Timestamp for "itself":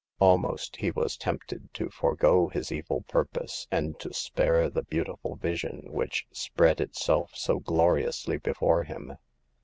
6.81-7.33